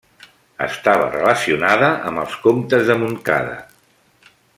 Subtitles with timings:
[0.67, 3.55] Estava relacionada amb els comtes de Montcada.